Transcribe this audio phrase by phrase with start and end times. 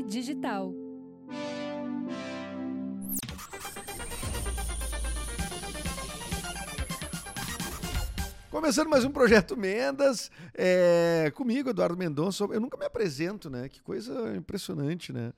[0.00, 0.72] Digital.
[8.50, 12.44] Começando mais um projeto Mendas, é, comigo, Eduardo Mendonça.
[12.44, 13.68] Eu nunca me apresento, né?
[13.68, 15.32] Que coisa impressionante, né?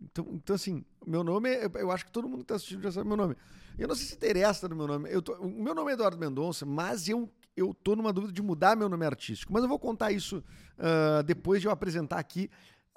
[0.00, 2.92] Então, então assim, meu nome, é, eu acho que todo mundo que está assistindo já
[2.92, 3.36] sabe meu nome.
[3.78, 5.10] Eu não sei se interessa no meu nome.
[5.10, 8.42] Eu tô, o meu nome é Eduardo Mendonça, mas eu, eu tô numa dúvida de
[8.42, 9.52] mudar meu nome artístico.
[9.52, 10.42] Mas eu vou contar isso
[10.78, 12.50] uh, depois de eu apresentar aqui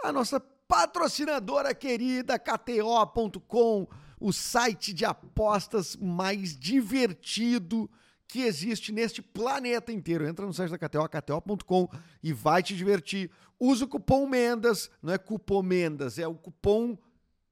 [0.04, 0.40] a nossa
[0.72, 7.92] patrocinadora querida, KTO.com, o site de apostas mais divertido
[8.26, 10.26] que existe neste planeta inteiro.
[10.26, 11.90] Entra no site da KTO, kto.com
[12.24, 13.30] e vai te divertir.
[13.60, 16.98] Usa o cupom Mendas, não é cupom Mendas, é o cupom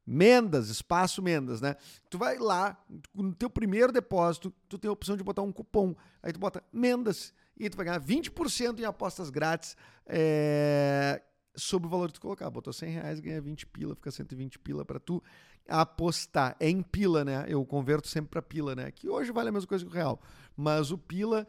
[0.07, 1.75] Mendas, espaço Mendas, né?
[2.09, 2.81] Tu vai lá,
[3.13, 5.93] no teu primeiro depósito, tu tem a opção de botar um cupom.
[6.23, 9.75] Aí tu bota Mendas e tu vai ganhar 20% em apostas grátis
[10.05, 11.21] é,
[11.59, 12.49] sobre o valor que tu colocar.
[12.49, 15.21] Botou 100 reais, ganha 20 pila, fica 120 pila para tu
[15.67, 16.55] apostar.
[16.59, 17.45] É em pila, né?
[17.47, 18.91] Eu converto sempre para pila, né?
[18.91, 20.19] Que hoje vale a mesma coisa que o real.
[20.55, 21.47] Mas o pila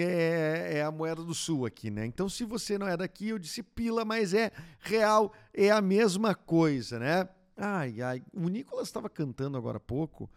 [0.00, 2.06] é, é, a moeda do sul aqui, né?
[2.06, 4.50] Então, se você não é daqui, eu disse pila, mas é
[4.80, 7.28] real, é a mesma coisa, né?
[7.56, 8.22] Ai, ai.
[8.32, 10.30] O Nicolas estava cantando agora há pouco.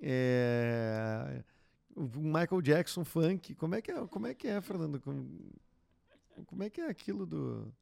[0.00, 1.42] É...
[1.96, 3.54] Michael Jackson funk.
[3.54, 5.00] Como é que é, como é, que é Fernando?
[5.00, 5.52] Como...
[6.46, 7.72] como é que é aquilo do.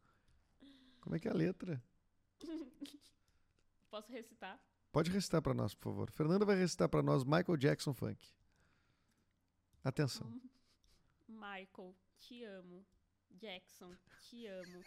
[1.00, 1.82] Como é que é a letra?
[3.90, 4.60] Posso recitar?
[4.92, 6.10] Pode recitar para nós, por favor.
[6.10, 8.28] Fernanda vai recitar para nós Michael Jackson Funk.
[9.82, 10.30] Atenção.
[11.28, 12.84] Michael, te amo.
[13.30, 14.82] Jackson, te amo.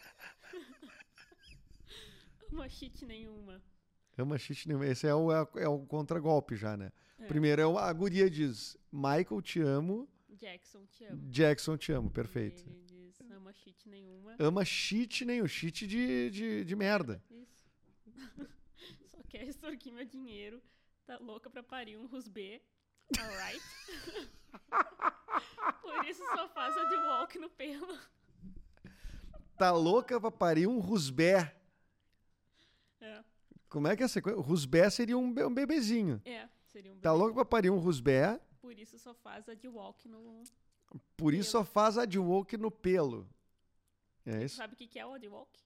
[2.52, 3.60] Uma shit nenhuma.
[4.16, 4.86] É uma nenhuma.
[4.86, 6.92] Esse é o, é, é o contragolpe já, né?
[7.18, 7.26] É.
[7.26, 10.08] Primeiro é o, a guria diz: Michael, te amo.
[10.28, 11.30] Jackson, te amo.
[11.30, 12.10] Jackson, te amo.
[12.10, 12.64] Perfeito.
[13.20, 14.36] Diz: ama shit nenhuma.
[14.38, 15.46] Ama shit nenhum.
[15.46, 17.22] Shit de, de, de merda.
[17.30, 17.64] Isso.
[19.08, 20.60] Só quer extorquir meu dinheiro.
[21.06, 22.62] Tá louca pra parir um rusbê.
[23.18, 23.60] Alright?
[25.82, 27.98] Por isso só faz a de walk no pelo.
[29.58, 31.54] Tá louca pra parir um rusbé.
[33.00, 33.22] É.
[33.68, 34.40] Como é que é a sequência?
[34.40, 36.22] Rusbé seria um, um bebezinho.
[36.24, 37.02] É, seria um bebê.
[37.02, 38.40] Tá louca pra parir um rusbé.
[38.60, 40.44] Por isso só faz a de walk no.
[41.16, 43.28] Por isso só faz a de walk no pelo.
[44.26, 44.56] É isso?
[44.56, 45.60] Sabe o que é o walk?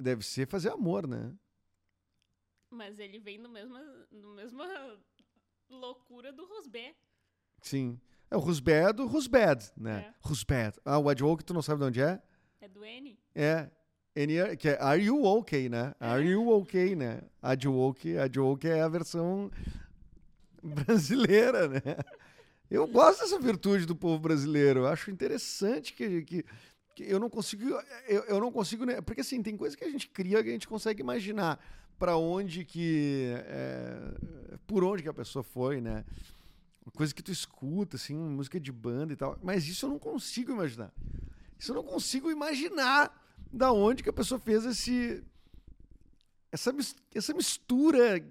[0.00, 1.34] Deve ser fazer amor, né?
[2.70, 3.78] Mas ele vem no mesmo,
[4.10, 4.98] no mesma
[5.68, 6.94] loucura do Rusbé.
[7.62, 8.00] Sim.
[8.30, 10.12] É o Rusbé do Rusbad, né?
[10.12, 10.72] É.
[10.84, 12.20] Ah, o Adwoke, tu não sabe de onde é?
[12.60, 13.18] É do N.
[13.34, 13.70] É.
[14.16, 15.94] N, que é Are You Okay, né?
[16.00, 16.06] É.
[16.06, 17.22] Are You Okay, né?
[17.40, 19.50] Adwoke, Adwoke é a versão
[20.62, 21.80] brasileira, né?
[22.70, 24.80] Eu gosto dessa virtude do povo brasileiro.
[24.80, 26.44] Eu acho interessante que, que,
[26.94, 27.64] que eu não consigo.
[28.08, 28.84] Eu, eu não consigo.
[28.84, 29.00] Né?
[29.00, 31.60] Porque assim, tem coisas que a gente cria que a gente consegue imaginar
[31.98, 33.34] para onde que.
[33.46, 33.98] É,
[34.66, 36.04] por onde que a pessoa foi, né?
[36.94, 39.38] Coisa que tu escuta, assim, música de banda e tal.
[39.42, 40.92] Mas isso eu não consigo imaginar.
[41.58, 45.22] Isso eu não consigo imaginar da onde que a pessoa fez esse.
[46.50, 46.74] Essa,
[47.14, 48.22] essa mistura.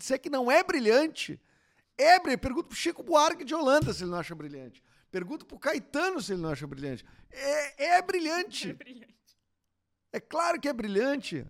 [0.00, 1.40] Se é que não é brilhante.
[2.02, 2.36] Brilhante.
[2.38, 4.82] Pergunta pro Chico Buarque de Holanda se ele não acha brilhante.
[5.10, 7.04] Pergunta pro Caetano se ele não acha brilhante.
[7.30, 8.70] É, é brilhante.
[8.70, 9.12] É brilhante.
[10.12, 11.46] É claro que é brilhante.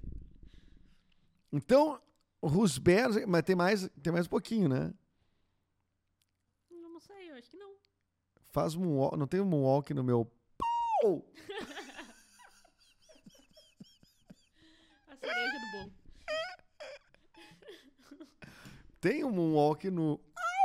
[1.53, 2.01] Então,
[2.43, 4.93] Rusber, mas tem mais, tem mais um pouquinho, né?
[6.71, 7.73] Não sei, eu acho que não.
[8.51, 11.25] Faz um não tem um moonwalk no meu pau?
[15.09, 15.93] A cereja do bolo.
[19.01, 20.21] Tem um moonwalk no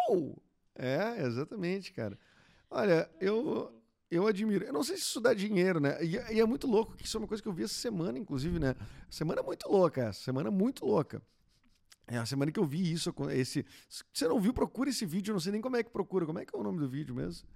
[0.08, 0.42] Au!
[0.76, 2.18] É, exatamente, cara.
[2.70, 3.74] Olha, eu
[4.10, 4.64] eu admiro.
[4.64, 5.98] Eu não sei se isso dá dinheiro, né?
[6.04, 8.18] E, e, é muito louco, que isso é uma coisa que eu vi essa semana,
[8.18, 8.76] inclusive, né?
[9.10, 10.22] Semana muito louca, essa.
[10.22, 11.22] Semana muito louca.
[12.08, 13.14] É a semana que eu vi isso.
[13.32, 15.32] Esse, se você não viu, procura esse vídeo.
[15.32, 16.26] Eu não sei nem como é que procura.
[16.26, 17.48] Como é que é o nome do vídeo mesmo?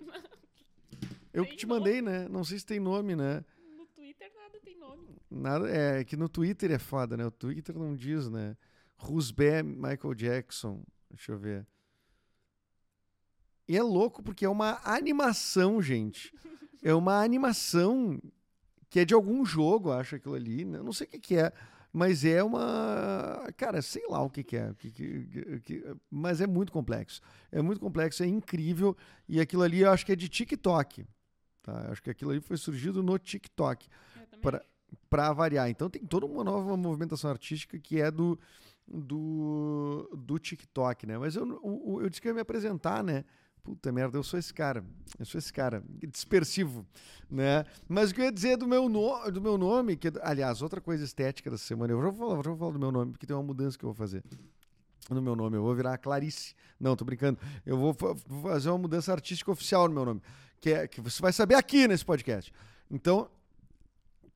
[1.32, 2.28] Eu que te mandei, né?
[2.28, 3.42] Não sei se tem nome, né?
[3.76, 5.08] No Twitter nada tem nome.
[5.30, 7.26] Nada, é que no Twitter é foda, né?
[7.26, 8.56] O Twitter não diz, né?
[8.96, 10.84] Rusbé Michael Jackson.
[11.10, 11.66] Deixa eu ver.
[13.66, 16.32] E é louco porque é uma animação, gente.
[16.82, 18.20] É uma animação
[18.90, 20.64] que é de algum jogo, acho aquilo ali.
[20.64, 20.80] Né?
[20.82, 21.52] Não sei o que, que é,
[21.92, 23.46] mas é uma.
[23.56, 24.74] Cara, sei lá o que, que é.
[24.74, 27.20] Que, que, que, mas é muito complexo.
[27.50, 28.96] É muito complexo, é incrível.
[29.28, 31.06] E aquilo ali eu acho que é de TikTok.
[31.62, 31.84] Tá?
[31.86, 33.88] Eu acho que aquilo ali foi surgido no TikTok.
[35.08, 35.70] Para variar.
[35.70, 38.38] Então tem toda uma nova movimentação artística que é do,
[38.86, 41.16] do, do TikTok, né?
[41.16, 43.24] Mas eu, eu, eu disse que ia me apresentar, né?
[43.64, 44.84] Puta merda, eu sou esse cara.
[45.18, 45.82] Eu sou esse cara.
[46.12, 46.86] Dispersivo,
[47.30, 47.64] né?
[47.88, 50.82] Mas o que eu ia dizer do meu, no, do meu nome, que, aliás, outra
[50.82, 53.26] coisa estética dessa semana, eu já vou, falar, já vou falar do meu nome, porque
[53.26, 54.22] tem uma mudança que eu vou fazer
[55.08, 55.56] no meu nome.
[55.56, 56.54] Eu vou virar Clarice.
[56.78, 57.38] Não, tô brincando.
[57.64, 60.22] Eu vou, fa- vou fazer uma mudança artística oficial no meu nome,
[60.60, 62.52] que é que você vai saber aqui nesse podcast.
[62.90, 63.30] Então,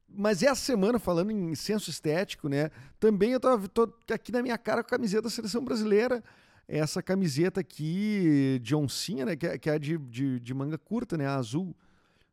[0.09, 2.71] mas essa semana, falando em senso estético, né?
[2.99, 6.25] Também eu tô aqui na minha cara com a camiseta da seleção brasileira.
[6.69, 9.35] Essa camiseta aqui de oncinha, né?
[9.35, 11.27] Que é, que é de, de, de manga curta, né?
[11.27, 11.75] A azul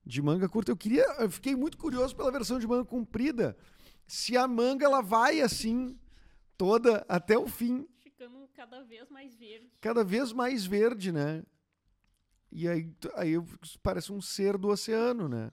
[0.06, 0.72] de manga curta.
[0.72, 1.04] Eu queria.
[1.20, 3.56] Eu fiquei muito curioso pela versão de manga comprida.
[4.06, 5.98] Se a manga ela vai assim,
[6.58, 9.72] toda até o fim Ficando cada vez mais verde.
[9.80, 11.42] cada vez mais verde, né?
[12.52, 13.34] E aí, aí
[13.82, 15.50] parece um ser do oceano, né?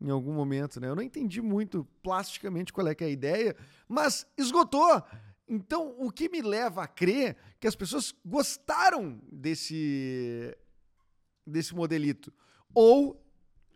[0.00, 0.88] Em algum momento, né?
[0.88, 3.56] Eu não entendi muito plasticamente qual é que é a ideia,
[3.88, 5.02] mas esgotou.
[5.52, 10.56] Então, o que me leva a crer que as pessoas gostaram desse
[11.44, 12.32] desse modelito.
[12.72, 13.20] Ou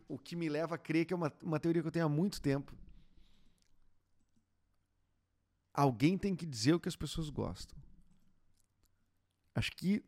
[0.06, 2.08] o que me leva a crer que é uma, uma teoria que eu tenho há
[2.08, 2.72] muito tempo.
[5.72, 7.76] Alguém tem que dizer o que as pessoas gostam.
[9.52, 10.04] Acho que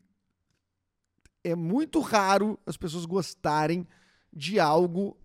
[1.43, 3.85] é muito raro as pessoas gostarem
[4.33, 5.19] de algo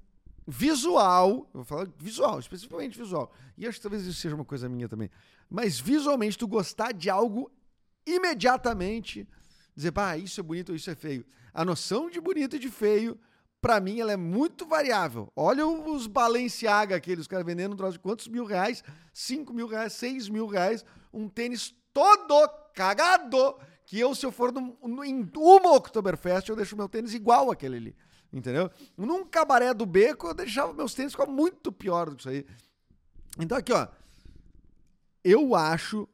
[0.47, 1.47] visual.
[1.53, 3.31] Vou falar visual, especificamente visual.
[3.55, 5.11] E acho que talvez isso seja uma coisa minha também.
[5.51, 7.51] Mas visualmente, tu gostar de algo
[8.07, 9.27] imediatamente,
[9.75, 11.25] dizer, pá, isso é bonito ou isso é feio.
[11.53, 13.19] A noção de bonito e de feio,
[13.59, 15.29] pra mim, ela é muito variável.
[15.35, 18.81] Olha os Balenciaga, aqueles caras vendendo um troço de quantos mil reais?
[19.13, 24.53] 5 mil reais, 6 mil reais, um tênis todo cagado, que eu, se eu for
[24.53, 27.95] num, num- em uma Oktoberfest, eu deixo meu tênis igual aquele ali.
[28.31, 28.71] Entendeu?
[28.95, 32.45] Num cabaré do beco, eu deixava meus tênis ficar muito pior do que isso aí.
[33.37, 33.89] Então, aqui, ó.
[35.23, 36.07] Eu acho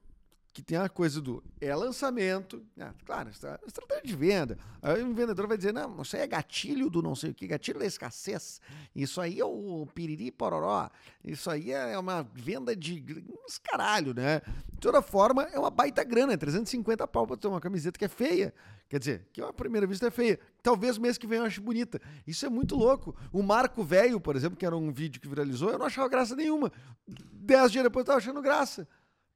[0.57, 2.91] que tem a coisa do é lançamento, né?
[3.05, 4.57] claro, estra- estratégia de venda.
[4.81, 7.45] Aí um vendedor vai dizer, não, isso aí é gatilho do não sei o que,
[7.45, 8.59] gatilho da escassez.
[8.95, 10.89] Isso aí é o piriri pororó.
[11.23, 14.41] Isso aí é uma venda de uns caralho, né?
[14.73, 18.05] De toda forma, é uma baita grana, é 350 pau pra ter uma camiseta que
[18.05, 18.51] é feia.
[18.89, 20.39] Quer dizer, que à primeira vista é feia.
[20.63, 22.01] Talvez mês que vem eu ache bonita.
[22.25, 23.15] Isso é muito louco.
[23.31, 26.35] O Marco Velho, por exemplo, que era um vídeo que viralizou, eu não achava graça
[26.35, 26.71] nenhuma.
[27.07, 28.87] Dez dias depois eu tava achando graça.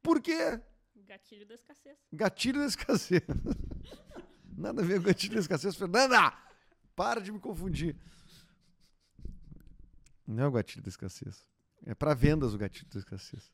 [0.02, 0.60] Por quê?
[1.12, 1.98] Gatilho da escassez.
[2.14, 3.22] Gatilho da escassez.
[4.58, 5.76] Nada a ver com gatilho da escassez.
[5.76, 6.34] Fernanda,
[6.96, 7.98] para de me confundir.
[10.26, 11.44] Não é o gatilho da escassez.
[11.86, 13.52] É para vendas o gatilho da escassez.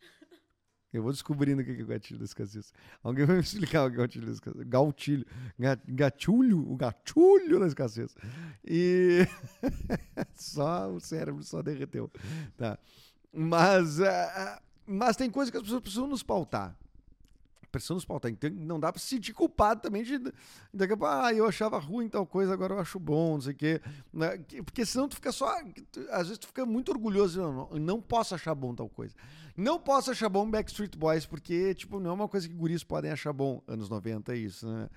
[0.94, 2.72] Eu vou descobrindo o que é o gatilho da escassez.
[3.02, 4.68] Alguém vai me explicar o que é o gatilho da escassez.
[4.68, 5.26] Gautilho.
[5.58, 6.72] Ga- Gatilho.
[6.72, 8.16] O gatilho da escassez.
[8.64, 9.22] E
[10.36, 12.12] só o cérebro só derreteu.
[12.56, 12.78] Tá.
[13.34, 16.78] Mas, ah, mas tem coisa que as pessoas precisam nos pautar
[17.72, 18.32] precisam nos pautar.
[18.32, 20.18] Então não dá pra se sentir culpado também de
[20.74, 23.54] daqui a pouco, ah, eu achava ruim tal coisa, agora eu acho bom, não sei
[23.54, 23.82] o quê.
[24.14, 24.38] né?
[24.38, 25.48] Que- Porque senão tu fica só.
[26.10, 29.16] Às vezes tu fica muito orgulhoso, não, não, posso achar bom tal coisa.
[29.56, 33.12] Não posso achar bom Backstreet Boys, porque, tipo, não é uma coisa que guris podem
[33.12, 33.62] achar bom.
[33.68, 34.90] Anos 90 é isso, né?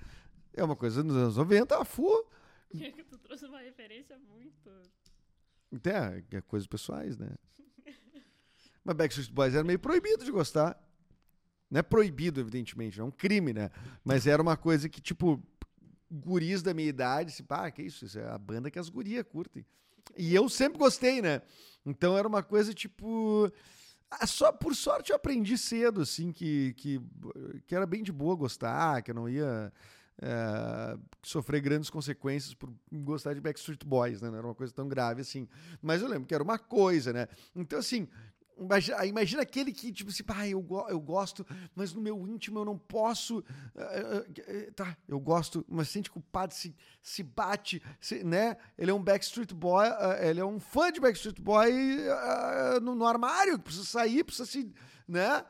[0.53, 2.25] É uma coisa nos anos 90, a fu.
[3.09, 4.69] tu trouxe uma referência muito.
[5.87, 7.29] É, é coisas pessoais, né?
[8.83, 10.77] Mas Backstreet Boys era meio proibido de gostar.
[11.71, 13.71] Não é proibido, evidentemente, é um crime, né?
[14.03, 15.41] Mas era uma coisa que, tipo,
[16.11, 18.03] guris da minha idade, se pá, que isso?
[18.03, 19.65] Isso é a banda que as gurias curtem.
[20.17, 21.41] E eu sempre gostei, né?
[21.85, 23.49] Então era uma coisa, tipo.
[24.09, 27.01] ah, Só por sorte eu aprendi cedo, assim, que, que,
[27.65, 29.71] que era bem de boa gostar, que eu não ia
[30.21, 34.29] é, sofrer grandes consequências por gostar de Backstreet Boys, né?
[34.29, 35.47] Não era uma coisa tão grave assim.
[35.81, 37.27] Mas eu lembro que era uma coisa, né?
[37.55, 38.09] Então, assim,
[38.61, 42.65] imagina, imagina aquele que, tipo assim, pá, eu, eu gosto, mas no meu íntimo eu
[42.65, 43.43] não posso.
[43.75, 48.57] eh, eh, eh, tá, eu gosto, mas se sente culpado, se, se bate, se- né?
[48.77, 49.87] Ele é um Backstreet Boy,
[50.21, 51.71] ele é um fã de Backstreet Boy
[52.81, 54.73] no, no armário, precisa sair, precisa se.
[55.07, 55.43] né?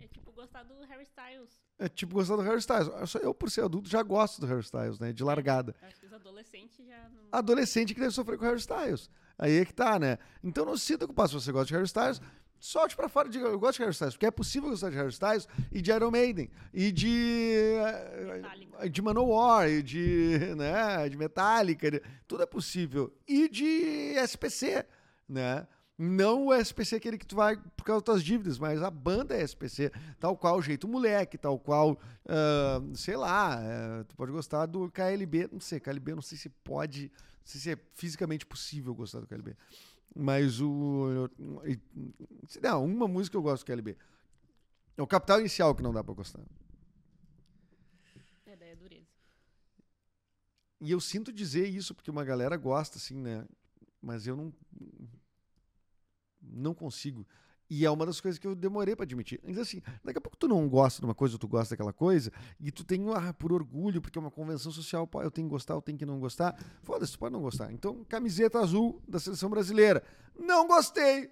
[0.00, 1.62] É tipo gostar do Harry Styles.
[1.78, 2.88] É tipo gostar do Harry Styles.
[3.22, 5.12] Eu, por ser adulto, já gosto do Harry Styles, né?
[5.12, 5.74] De largada.
[5.82, 7.22] Acho que os adolescentes já não.
[7.32, 9.10] Adolescente que deve sofrer com Harry Styles.
[9.38, 10.18] Aí é que tá, né?
[10.42, 12.20] Então não se sinta culpado se você gosta de Harry Styles.
[12.58, 14.96] Solte pra fora e diga, eu gosto de Harry Styles, porque é possível gostar de
[14.98, 17.74] HarryStyles e de Iron Maiden, e de.
[17.76, 18.88] eh, Metallica.
[18.88, 20.38] de Manowar, e de.
[20.56, 21.06] né?
[21.10, 22.00] De Metallica.
[22.26, 23.12] tudo é possível.
[23.28, 24.86] E de SPC,
[25.28, 25.66] né?
[25.98, 29.36] Não o SPC aquele que tu vai por causa das tuas dívidas, mas a banda
[29.36, 34.32] é SPC, tal qual o Jeito Moleque, tal qual, ah, sei lá, eh, tu pode
[34.32, 37.12] gostar do KLB, não sei, KLB não sei se pode,
[37.44, 39.56] sei se é fisicamente possível gostar do KLB,
[40.14, 41.28] mas o...
[42.62, 43.96] Não, uma música eu gosto do KLB.
[44.96, 46.40] É o Capital Inicial que não dá pra gostar.
[48.46, 49.06] É, daí é dureza.
[50.80, 53.44] E eu sinto dizer isso porque uma galera gosta, assim, né?
[54.00, 54.52] Mas eu não.
[56.40, 57.26] Não consigo.
[57.68, 59.40] E é uma das coisas que eu demorei para admitir.
[59.42, 61.92] Mas assim, daqui a pouco tu não gosta de uma coisa ou tu gosta daquela
[61.92, 62.30] coisa,
[62.60, 65.52] e tu tem, ah, por orgulho, porque é uma convenção social, pô, eu tenho que
[65.52, 66.56] gostar, eu tenho que não gostar.
[66.82, 67.72] Foda-se, tu pode não gostar.
[67.72, 70.02] Então, camiseta azul da seleção brasileira.
[70.38, 71.30] Não gostei.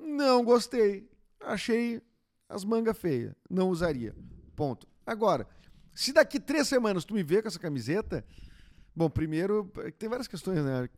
[0.00, 1.10] Não gostei.
[1.40, 2.00] Achei
[2.48, 3.34] as mangas feias.
[3.50, 4.14] Não usaria.
[4.54, 4.86] Ponto.
[5.04, 5.46] Agora,
[5.92, 8.24] se daqui três semanas tu me vê com essa camiseta,
[8.94, 10.88] bom, primeiro, tem várias questões, né?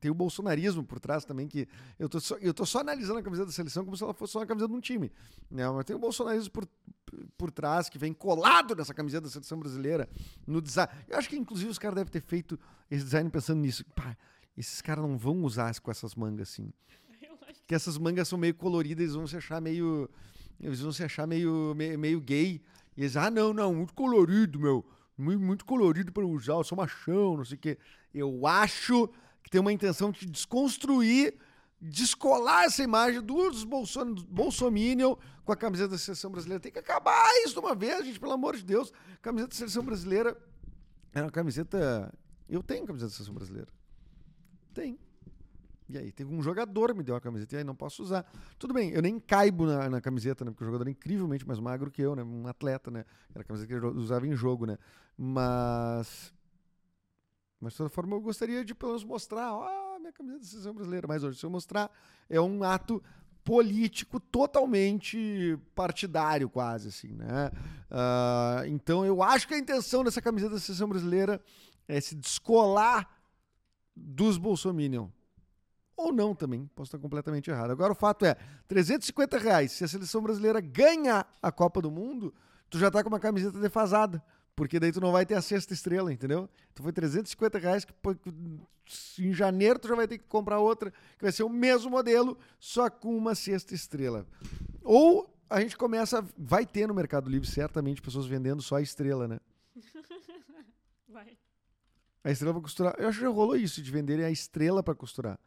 [0.00, 3.22] Tem o bolsonarismo por trás também, que eu tô, só, eu tô só analisando a
[3.22, 5.12] camiseta da seleção como se ela fosse só uma camiseta de um time.
[5.50, 5.68] Né?
[5.70, 6.68] Mas tem o bolsonarismo por,
[7.38, 10.08] por trás, que vem colado nessa camiseta da seleção brasileira,
[10.46, 10.90] no design.
[11.08, 12.58] Eu acho que, inclusive, os caras devem ter feito
[12.90, 13.84] esse design pensando nisso.
[13.94, 14.16] Pá,
[14.56, 16.72] esses caras não vão usar com essas mangas assim.
[17.66, 20.08] Que essas mangas são meio coloridas, eles vão se achar meio.
[20.60, 22.62] Eles vão se achar meio, meio, meio gay.
[22.96, 24.84] E eles, ah, não, não, muito colorido, meu.
[25.18, 27.78] Muito, muito colorido para usar, eu sou machão, não sei o quê.
[28.12, 29.10] Eu acho
[29.46, 31.36] que tem uma intenção de desconstruir,
[31.80, 36.60] descolar essa imagem dos Bolson Bolsominion com a camiseta da seleção brasileira.
[36.60, 38.92] Tem que acabar isso de uma vez, gente, pelo amor de Deus.
[39.14, 40.36] A camiseta da seleção brasileira
[41.14, 42.12] é uma camiseta.
[42.48, 43.68] Eu tenho camiseta da seleção brasileira.
[44.74, 44.98] Tem.
[45.88, 48.26] E aí, teve um jogador me deu uma camiseta e aí não posso usar.
[48.58, 50.50] Tudo bem, eu nem caibo na, na camiseta, né?
[50.50, 52.24] Porque o jogador é incrivelmente mais magro que eu, né?
[52.24, 53.04] Um atleta, né?
[53.32, 54.76] Era a camiseta que ele usava em jogo, né?
[55.16, 56.34] Mas
[57.60, 60.74] mas de toda forma eu gostaria de pelo menos mostrar, ó, minha camisa da seleção
[60.74, 61.06] brasileira.
[61.06, 61.90] Mas hoje, se eu mostrar,
[62.28, 63.02] é um ato
[63.42, 67.50] político totalmente partidário, quase assim, né?
[67.90, 71.40] Uh, então eu acho que a intenção dessa camiseta da seleção brasileira
[71.86, 73.08] é se descolar
[73.94, 75.08] dos bolsominion.
[75.96, 77.70] Ou não também, posso estar completamente errado.
[77.70, 78.36] Agora o fato é,
[78.68, 82.34] 350 reais, se a seleção brasileira ganhar a Copa do Mundo,
[82.68, 84.22] tu já tá com uma camiseta defasada.
[84.56, 86.48] Porque daí tu não vai ter a sexta estrela, entendeu?
[86.74, 87.94] Tu foi 350 reais, que
[89.18, 92.38] em janeiro tu já vai ter que comprar outra, que vai ser o mesmo modelo,
[92.58, 94.26] só com uma sexta estrela.
[94.82, 99.28] Ou a gente começa, vai ter no Mercado Livre certamente pessoas vendendo só a estrela,
[99.28, 99.38] né?
[101.06, 101.36] Vai.
[102.24, 102.94] A estrela pra costurar.
[102.98, 105.38] Eu acho que já rolou isso, de venderem a estrela para costurar.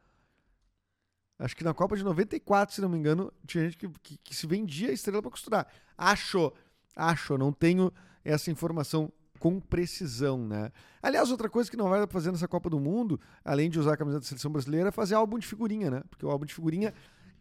[1.39, 4.35] Acho que na Copa de 94, se não me engano, tinha gente que, que, que
[4.35, 5.67] se vendia a estrela para costurar.
[5.97, 6.53] Acho,
[6.95, 7.91] acho, não tenho
[8.23, 10.71] essa informação com precisão, né?
[11.01, 13.97] Aliás, outra coisa que não vai fazer nessa Copa do Mundo, além de usar a
[13.97, 16.03] camiseta da seleção brasileira, é fazer álbum de figurinha, né?
[16.09, 16.93] Porque o álbum de figurinha.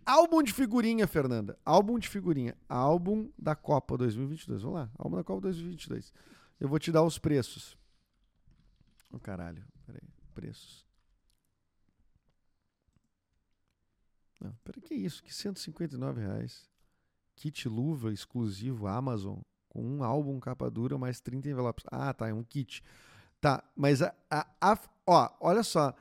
[0.06, 1.58] Álbum de figurinha, Fernanda.
[1.64, 2.56] Álbum de figurinha.
[2.68, 4.62] Álbum da Copa 2022.
[4.62, 4.90] Vamos lá.
[4.96, 6.14] Álbum da Copa 2022.
[6.58, 7.76] Eu vou te dar os preços.
[9.12, 9.64] Ô, oh, caralho.
[9.84, 10.08] Peraí.
[10.34, 10.86] Preços.
[14.40, 15.22] Não, peraí, que isso?
[15.22, 16.70] Que 159 reais.
[17.34, 21.84] Kit luva exclusivo Amazon com um álbum capa dura mais 30 envelopes.
[21.90, 22.82] Ah, tá, é um kit.
[23.40, 25.94] Tá, mas a, a, a ó, olha só.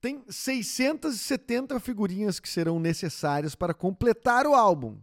[0.00, 4.98] Tem 670 figurinhas que serão necessárias para completar o álbum.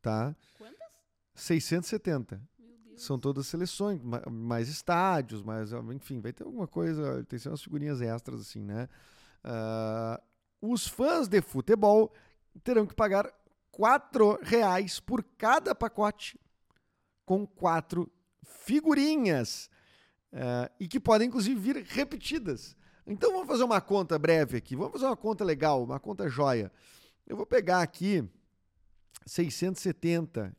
[0.00, 0.34] Tá?
[0.56, 0.88] Quantas?
[1.34, 2.40] 670.
[2.96, 8.40] São todas seleções, mais estádios, mais, enfim, vai ter alguma coisa, tem umas figurinhas extras
[8.40, 8.88] assim, né?
[9.44, 12.10] Uh, os fãs de futebol
[12.64, 13.30] terão que pagar
[13.76, 16.40] quatro reais por cada pacote
[17.26, 18.10] com quatro
[18.42, 19.68] figurinhas
[20.32, 22.74] uh, e que podem inclusive vir repetidas.
[23.06, 26.72] Então vamos fazer uma conta breve aqui, vamos fazer uma conta legal, uma conta joia.
[27.26, 28.26] Eu vou pegar aqui
[29.26, 30.56] 670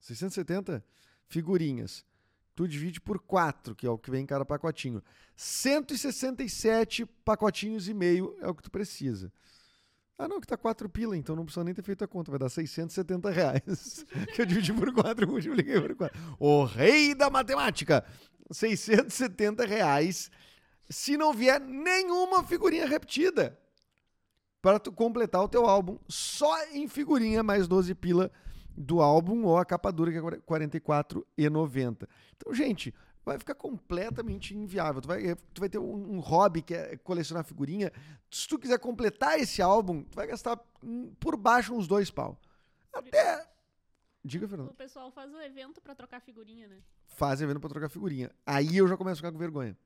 [0.00, 0.82] 670
[1.28, 2.02] figurinhas.
[2.54, 5.02] Tu divide por 4, que é o que vem em cada pacotinho.
[5.36, 9.30] 167 pacotinhos e meio é o que tu precisa.
[10.18, 12.30] Ah, não, que tá 4 pila, então não precisa nem ter feito a conta.
[12.30, 14.04] Vai dar 670 reais.
[14.34, 16.36] que eu dividi por 4, multipliquei por 4.
[16.38, 18.04] O rei da matemática!
[18.50, 20.30] 670 reais
[20.88, 23.58] se não vier nenhuma figurinha repetida
[24.62, 28.30] para tu completar o teu álbum só em figurinha mais 12 pila
[28.76, 32.08] do álbum ou a capa dura que é R$ 44,90.
[32.36, 32.94] Então, gente,
[33.26, 35.02] vai ficar completamente inviável.
[35.02, 37.92] Tu vai, tu vai ter um, um, hobby que é colecionar figurinha.
[38.30, 40.56] Se tu quiser completar esse álbum, tu vai gastar
[41.18, 42.40] por baixo uns dois pau.
[42.92, 43.44] Até.
[44.24, 44.70] Diga, Fernando.
[44.70, 46.78] O pessoal faz o evento para trocar figurinha, né?
[47.08, 48.30] Faz evento para trocar figurinha.
[48.46, 49.76] Aí eu já começo a ficar com vergonha.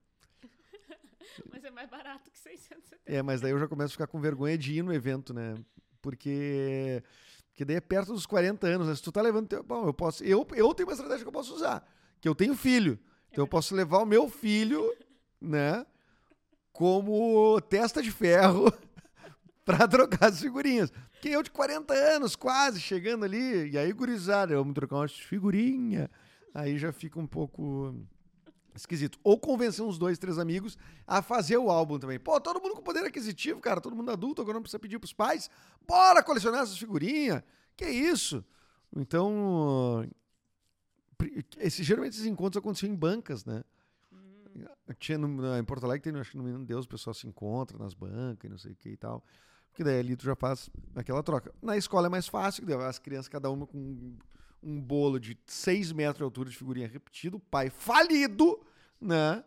[1.51, 3.01] mas é mais barato que 670.
[3.07, 5.55] É, mas daí eu já começo a ficar com vergonha de ir no evento, né?
[6.03, 7.03] Porque.
[7.49, 8.95] Porque daí é perto dos 40 anos, né?
[8.95, 9.49] Se tu tá levando.
[9.49, 9.63] Teu...
[9.63, 10.23] Bom, eu posso.
[10.25, 11.87] Eu, eu tenho uma estratégia que eu posso usar.
[12.21, 12.99] Que eu tenho filho.
[13.31, 14.93] Então eu posso levar o meu filho,
[15.41, 15.87] né,
[16.73, 18.73] como testa de ferro
[19.65, 20.93] para trocar as figurinhas.
[21.13, 26.09] Porque eu de 40 anos, quase chegando ali, e aí, gurizada, vamos trocar umas figurinhas.
[26.55, 27.95] aí já fica um pouco
[28.75, 29.19] esquisito.
[29.23, 32.19] Ou convencer uns dois, três amigos a fazer o álbum também.
[32.19, 35.13] Pô, todo mundo com poder aquisitivo, cara, todo mundo adulto, agora não precisa pedir pros
[35.13, 35.51] pais.
[35.87, 37.43] Bora colecionar essas figurinhas.
[37.77, 38.45] Que isso?
[38.97, 40.09] Então,
[41.59, 43.63] esse, geralmente esses encontros aconteciam em bancas, né?
[44.99, 47.79] Tinha no- em Porto Alegre, tem, acho que no Menino Deus, o pessoal se encontra
[47.79, 49.25] nas bancas e não sei o que e tal.
[49.71, 51.55] Porque daí ali tu já faz aquela troca.
[51.63, 54.19] Na escola é mais fácil, daí as crianças, cada uma com um,
[54.63, 58.61] um bolo de 6 metros de altura de figurinha repetido, o pai falido,
[59.01, 59.45] né?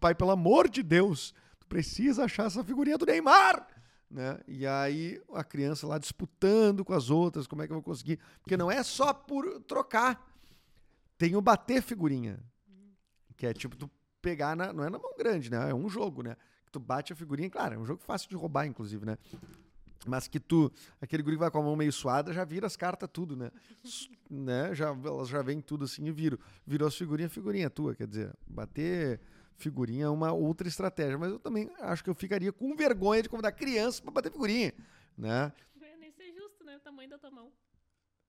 [0.00, 3.66] Pai, pelo amor de Deus, tu precisa achar essa figurinha do Neymar!
[4.10, 4.40] Né?
[4.48, 8.18] E aí a criança lá disputando com as outras, como é que eu vou conseguir?
[8.42, 10.26] Porque não é só por trocar.
[11.18, 12.38] Tem o bater figurinha.
[13.36, 13.90] Que é tipo tu
[14.22, 15.70] pegar na, não é na mão grande, né?
[15.70, 16.36] É um jogo, né?
[16.64, 19.18] Que tu bate a figurinha, claro, é um jogo fácil de roubar inclusive, né?
[20.06, 22.76] Mas que tu, aquele guri que vai com a mão meio suada, já vira as
[22.76, 23.50] cartas tudo, né?
[24.30, 24.74] Né?
[24.74, 26.38] Já, elas já vêm tudo assim e viram.
[26.66, 29.20] Virou as figurinhas, figurinha tua, quer dizer, bater
[29.56, 31.18] figurinha é uma outra estratégia.
[31.18, 34.72] Mas eu também acho que eu ficaria com vergonha de convidar criança pra bater figurinha,
[35.16, 35.52] né?
[35.80, 36.76] Ia nem ser justo, né?
[36.76, 37.52] O tamanho da tua mão.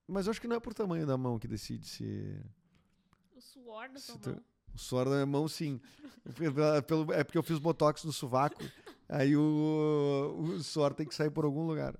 [0.08, 2.42] Mas eu acho que não é por tamanho da mão que decide se...
[3.40, 4.44] O suor da Se tua tu- mão.
[4.74, 5.80] O suor da minha mão, sim.
[6.86, 8.60] Pelo- é porque eu fiz botox no sovaco.
[9.08, 11.96] aí o, o suor tem que sair por algum lugar.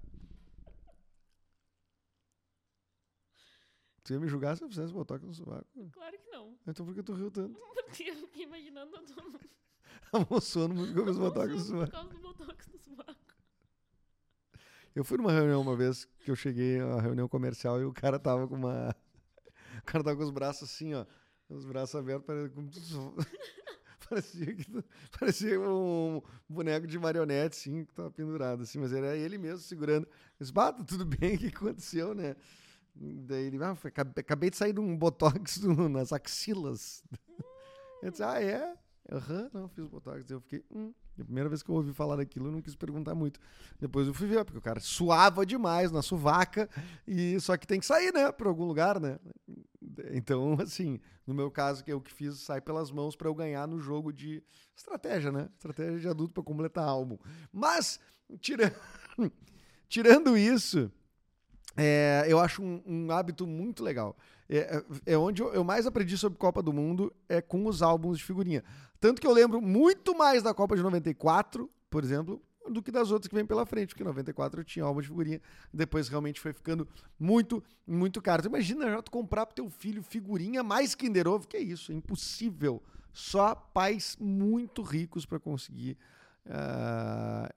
[4.05, 5.67] Tu ia me julgar se eu fizesse botox no sovaco?
[5.93, 6.55] Claro que não.
[6.67, 7.59] Então por que tu riu tanto?
[7.91, 9.41] Porque eu fiquei imaginando a tua mão.
[10.13, 11.93] A mão suando muito eu fiz botox no Por sovaco.
[11.93, 13.21] causa do botox no sovaco.
[14.95, 18.19] Eu fui numa reunião uma vez que eu cheguei, uma reunião comercial, e o cara
[18.19, 18.95] tava com uma.
[19.81, 21.07] O cara tava com os braços assim, ó.
[21.51, 22.27] Os braços abertos,
[24.09, 24.85] parecia, que-
[25.19, 30.07] parecia um boneco de marionete, assim, que tava pendurado, assim, mas era ele mesmo segurando.
[30.39, 32.37] Disse, "Bah, tá tudo bem, o que aconteceu, né?
[32.95, 37.03] Daí ele, ah, foi- acabei de sair de um botox no- nas axilas.
[38.03, 38.75] Eu disse, ah, é?
[39.11, 40.31] Aham, não, fiz botox.
[40.31, 40.93] Eu fiquei, hum.
[41.19, 43.39] A primeira vez que eu ouvi falar daquilo, eu não quis perguntar muito.
[43.79, 46.69] Depois eu fui ver, porque o cara suava demais na suvaca,
[47.07, 49.19] e só que tem que sair, né, pra algum lugar, né?
[50.13, 53.67] Então, assim, no meu caso, que eu que fiz, sai pelas mãos pra eu ganhar
[53.67, 54.43] no jogo de
[54.77, 55.49] estratégia, né?
[55.57, 57.19] Estratégia de adulto pra completar álbum.
[57.53, 58.01] Mas,
[58.41, 58.75] tira...
[59.89, 60.91] tirando isso,
[61.77, 64.17] é, eu acho um, um hábito muito legal.
[64.49, 64.59] É,
[65.07, 68.25] é- é onde eu mais aprendi sobre Copa do Mundo, é com os álbuns de
[68.25, 68.65] figurinha.
[68.99, 73.11] Tanto que eu lembro muito mais da Copa de 94, por exemplo, do que das
[73.11, 75.41] outras que vem pela frente, porque em 94 eu tinha álbum de figurinha,
[75.73, 76.87] depois realmente foi ficando
[77.19, 78.43] muito, muito caro.
[78.43, 81.93] Tu imagina já tu comprar pro teu filho figurinha mais Kinder Ovo, que é isso,
[81.93, 82.83] é impossível.
[83.13, 85.97] Só pais muito ricos para conseguir
[86.47, 87.53] ah,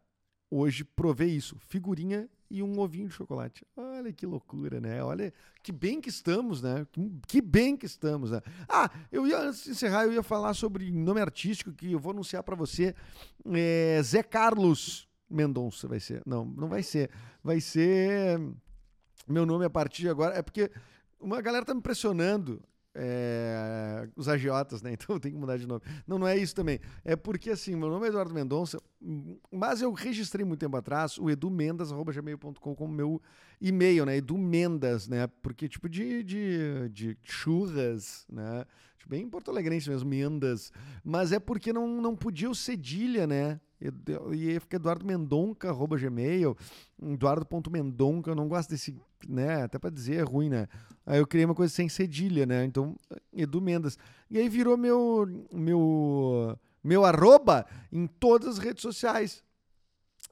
[0.56, 3.66] hoje prover isso, figurinha e um ovinho de chocolate.
[3.76, 5.04] Olha que loucura, né?
[5.04, 6.86] Olha que bem que estamos, né?
[7.28, 8.42] Que- bem que estamos, né?
[8.70, 12.12] Ah, eu ia antes de encerrar, eu ia falar sobre nome artístico que eu vou
[12.12, 12.94] anunciar para você.
[13.54, 16.22] É Zé Carlos Mendonça vai ser.
[16.26, 17.10] Não, não vai ser.
[17.44, 18.40] Vai ser
[19.28, 20.36] meu nome a partir de agora.
[20.36, 20.70] É porque
[21.20, 22.62] uma galera tá me pressionando.
[22.96, 24.94] é, os agiotas, né?
[24.94, 25.82] Então eu tenho que mudar de nome.
[26.06, 26.80] Não, não é isso também.
[27.04, 28.80] É porque, assim, meu nome é Eduardo Mendonça,
[29.52, 33.22] mas eu registrei muito tempo atrás o edumendas.gmail.com como meu
[33.60, 34.18] e-mail, né?
[34.18, 35.28] Edu Mendas, né?
[35.42, 38.66] Porque, tipo, de, de, de churras, né?
[38.98, 40.72] Tipo, bem porto alegrense mesmo, Mendas.
[41.04, 43.60] Mas é porque não, não podia o cedilha, né?
[44.32, 45.06] E aí fica Eduardo
[45.66, 46.56] arroba gmail,
[47.02, 48.96] Eduardo.mendonca, eu não gosto desse,
[49.28, 49.64] né?
[49.64, 50.68] Até pra dizer é ruim, né?
[51.06, 52.64] Aí eu criei uma coisa sem cedilha, né?
[52.64, 52.96] Então,
[53.34, 53.98] Edu Mendas.
[54.30, 59.44] E aí virou meu, meu, meu arroba em todas as redes sociais.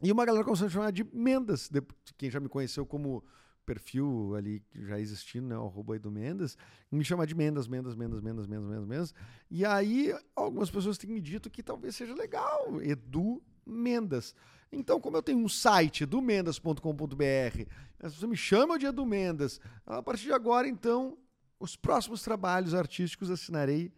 [0.01, 1.69] E uma galera começou a me chamar de Mendas.
[1.69, 1.81] De-
[2.17, 3.23] Quem já me conheceu como
[3.65, 5.57] perfil ali já existindo, né?
[5.57, 6.57] O arroba Edu Mendas,
[6.91, 9.13] me chamar de Mendas, Mendas, Mendas, Mendas, Mendas, Mendas, Mendas.
[9.49, 14.33] E aí algumas pessoas têm me dito que talvez seja legal, Edu Mendas.
[14.71, 17.65] Então, como eu tenho um site, edumendas.com.br,
[17.99, 19.59] as pessoas me chamam de Edu Mendas.
[19.85, 21.17] A partir de agora, então,
[21.59, 23.91] os próximos trabalhos artísticos assinarei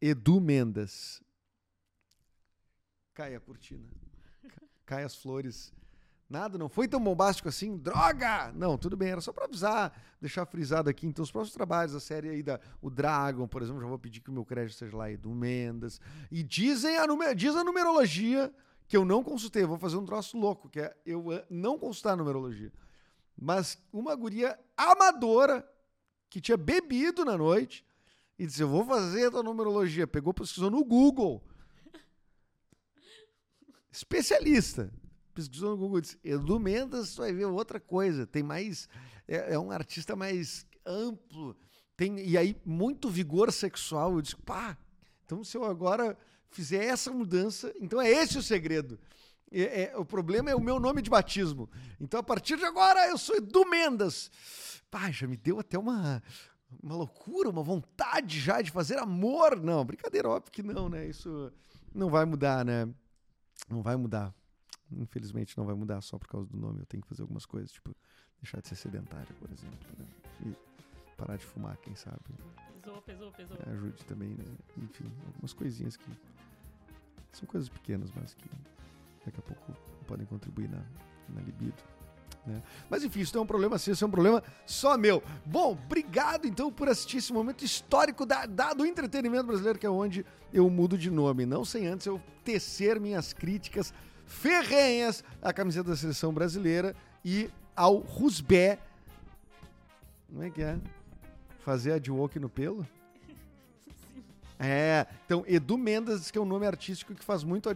[0.00, 1.22] Edu Mendas.
[3.20, 3.84] Cai a cortina.
[4.48, 5.74] Ca- Cai as flores.
[6.26, 7.76] Nada, não foi tão bombástico assim.
[7.76, 8.50] Droga!
[8.52, 11.06] Não, tudo bem, era só pra avisar, deixar frisado aqui.
[11.06, 14.20] Então, os próximos trabalhos, a série aí da o Dragon, por exemplo, já vou pedir
[14.20, 16.00] que o meu crédito seja lá Edu Mendas.
[16.30, 17.04] E dizem a,
[17.34, 18.50] diz a numerologia
[18.88, 19.64] que eu não consultei.
[19.64, 22.72] Eu vou fazer um troço louco, que é eu eh, não consultar a numerologia.
[23.36, 25.68] Mas uma guria amadora
[26.30, 27.84] que tinha bebido na noite
[28.38, 30.06] e disse: Eu vou fazer a tua numerologia.
[30.06, 31.44] Pegou, pesquisou no Google.
[33.90, 34.92] Especialista.
[35.34, 38.26] Pesquisou no Google disse: Edu Mendes, tu vai ver outra coisa.
[38.26, 38.88] Tem mais.
[39.26, 41.56] É, é um artista mais amplo.
[41.96, 44.14] tem, e aí, muito vigor sexual.
[44.14, 44.76] Eu disse, pá,
[45.24, 46.16] então se eu agora
[46.50, 48.98] fizer essa mudança, então é esse o segredo.
[49.52, 51.68] É, é, o problema é o meu nome de batismo.
[52.00, 54.30] Então, a partir de agora, eu sou Edu Mendas.
[54.90, 56.22] Pá, já me deu até uma,
[56.82, 59.60] uma loucura, uma vontade já de fazer amor.
[59.60, 61.06] Não, brincadeira, óbvio que não, né?
[61.06, 61.52] Isso
[61.92, 62.88] não vai mudar, né?
[63.68, 64.34] Não vai mudar.
[64.90, 66.80] Infelizmente não vai mudar só por causa do nome.
[66.80, 67.94] Eu tenho que fazer algumas coisas, tipo,
[68.40, 69.78] deixar de ser sedentário, por exemplo.
[69.98, 70.06] Né?
[70.46, 72.18] E parar de fumar, quem sabe.
[72.74, 73.56] Pesou, pesou, pesou.
[73.66, 74.44] É, ajude também, né?
[74.78, 76.10] Enfim, algumas coisinhas que
[77.32, 78.48] são coisas pequenas, mas que
[79.24, 79.72] daqui a pouco
[80.06, 80.82] podem contribuir na,
[81.28, 81.82] na libido.
[82.46, 82.62] Né?
[82.88, 85.22] Mas enfim, isso não é um problema seu, isso é um problema só meu.
[85.44, 89.90] Bom, obrigado então por assistir esse momento histórico da, da, do entretenimento brasileiro, que é
[89.90, 91.46] onde eu mudo de nome.
[91.46, 93.92] Não sem antes eu tecer minhas críticas
[94.26, 98.78] ferrenhas à camiseta da seleção brasileira e ao Rusbé.
[100.28, 100.78] Como é que é?
[101.60, 102.86] Fazer a adwoke no pelo?
[104.14, 104.22] Sim.
[104.58, 107.68] É, então Edu Mendes diz que é um nome artístico que faz muito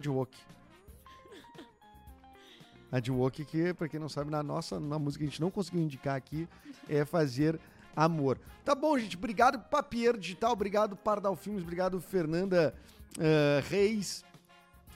[2.95, 3.41] adwoke.
[3.41, 6.15] Adwoke que, pra quem não sabe, na nossa na música a gente não conseguiu indicar
[6.15, 6.47] aqui,
[6.89, 7.59] é fazer
[7.95, 8.39] amor.
[8.63, 12.73] Tá bom, gente, obrigado Papier Digital, obrigado Pardal Filmes, obrigado Fernanda
[13.19, 14.23] eh, Reis,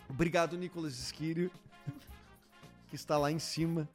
[0.09, 1.51] obrigado Nicolas Esquírio,
[2.89, 3.87] que está lá em cima,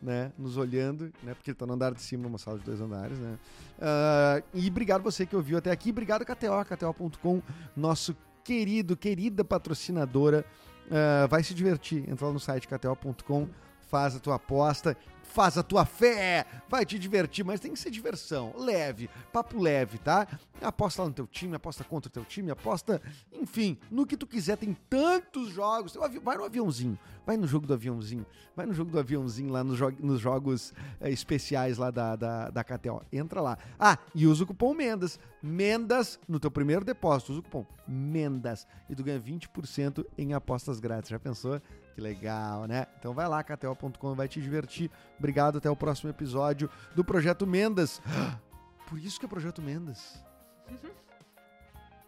[0.00, 2.80] né, nos olhando, né, porque ele tá no andar de cima, uma sala de dois
[2.80, 3.38] andares, né.
[3.80, 7.42] Ah, e obrigado você que ouviu até aqui, obrigado KTO, KTO.com,
[7.76, 10.44] nosso querido, querida patrocinadora,
[10.90, 13.48] ah, vai se divertir, entra lá no site KTO.com,
[13.88, 14.96] faz a tua aposta,
[15.28, 19.98] faz a tua fé, vai te divertir, mas tem que ser diversão, leve, papo leve,
[19.98, 20.26] tá?
[20.62, 24.26] Aposta lá no teu time, aposta contra o teu time, aposta, enfim, no que tu
[24.26, 28.24] quiser, tem tantos jogos, vai no aviãozinho, vai no jogo do aviãozinho,
[28.56, 32.48] vai no jogo do aviãozinho lá nos, jo- nos jogos eh, especiais lá da, da,
[32.50, 33.58] da KTO, entra lá.
[33.78, 38.66] Ah, e usa o cupom MENDAS, MENDAS no teu primeiro depósito, usa o cupom MENDAS
[38.88, 41.60] e tu ganha 20% em apostas grátis, já pensou?
[41.94, 42.86] Que legal, né?
[42.98, 44.90] Então vai lá, KTO.com, vai te divertir.
[45.18, 48.00] Obrigado, até o próximo episódio do Projeto Mendas.
[48.88, 50.22] Por isso que é Projeto Mendas.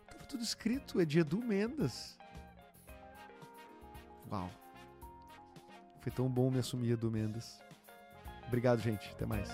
[0.07, 2.16] Tava tudo escrito, é de Edu Mendas.
[4.31, 4.51] Uau.
[6.01, 7.61] Foi tão bom me assumir Edu Mendas.
[8.47, 9.11] Obrigado, gente.
[9.11, 9.49] Até mais.